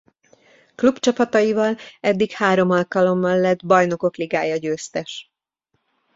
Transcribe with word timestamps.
Klubcsapataival 0.75 1.75
eddig 1.99 2.31
három 2.31 2.69
alkalommal 2.69 3.39
lett 3.39 3.65
Bajnokok 3.65 4.15
Ligája 4.15 4.55
győztes. 4.57 5.31